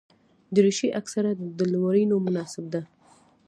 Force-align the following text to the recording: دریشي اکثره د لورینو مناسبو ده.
دریشي 0.55 0.87
اکثره 0.99 1.31
د 1.57 1.59
لورینو 1.73 2.15
مناسبو 2.25 2.69
ده. 2.73 2.81